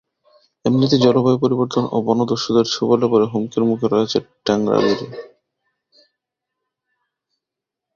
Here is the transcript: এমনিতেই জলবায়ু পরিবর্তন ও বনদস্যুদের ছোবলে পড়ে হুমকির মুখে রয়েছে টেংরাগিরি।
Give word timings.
এমনিতেই 0.65 1.03
জলবায়ু 1.05 1.37
পরিবর্তন 1.43 1.83
ও 1.91 1.97
বনদস্যুদের 2.07 2.65
ছোবলে 2.73 3.07
পড়ে 3.11 3.25
হুমকির 3.31 3.63
মুখে 3.69 3.87
রয়েছে 3.87 4.17
টেংরাগিরি। 4.45 5.07